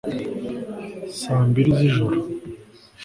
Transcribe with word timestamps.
Saa 1.19 1.43
mbiri 1.49 1.71
z 1.77 1.79
ijoro 1.87 2.17